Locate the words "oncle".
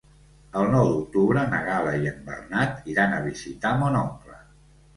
4.05-4.43